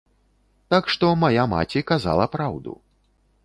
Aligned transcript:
Так 0.73 0.89
што 0.93 1.11
мая 1.25 1.45
маці 1.53 1.85
казала 1.95 2.25
праўду. 2.37 2.71